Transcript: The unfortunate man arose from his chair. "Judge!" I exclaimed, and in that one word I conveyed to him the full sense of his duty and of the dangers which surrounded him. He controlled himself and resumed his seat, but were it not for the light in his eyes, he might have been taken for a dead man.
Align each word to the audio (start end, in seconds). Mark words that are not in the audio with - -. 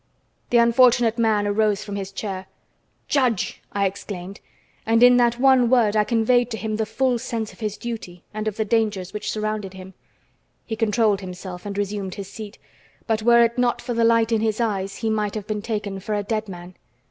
The 0.49 0.57
unfortunate 0.57 1.19
man 1.19 1.45
arose 1.45 1.83
from 1.83 1.95
his 1.95 2.11
chair. 2.11 2.47
"Judge!" 3.07 3.61
I 3.71 3.85
exclaimed, 3.85 4.39
and 4.83 5.03
in 5.03 5.17
that 5.17 5.39
one 5.39 5.69
word 5.69 5.95
I 5.95 6.03
conveyed 6.03 6.49
to 6.49 6.57
him 6.57 6.77
the 6.77 6.87
full 6.87 7.19
sense 7.19 7.53
of 7.53 7.59
his 7.59 7.77
duty 7.77 8.23
and 8.33 8.47
of 8.47 8.57
the 8.57 8.65
dangers 8.65 9.13
which 9.13 9.29
surrounded 9.31 9.75
him. 9.75 9.93
He 10.65 10.75
controlled 10.75 11.21
himself 11.21 11.67
and 11.67 11.77
resumed 11.77 12.15
his 12.15 12.27
seat, 12.31 12.57
but 13.05 13.21
were 13.21 13.43
it 13.43 13.59
not 13.59 13.79
for 13.79 13.93
the 13.93 14.03
light 14.03 14.31
in 14.31 14.41
his 14.41 14.59
eyes, 14.59 14.95
he 14.95 15.09
might 15.11 15.35
have 15.35 15.45
been 15.45 15.61
taken 15.61 15.99
for 15.99 16.15
a 16.15 16.23
dead 16.23 16.49
man. 16.49 16.73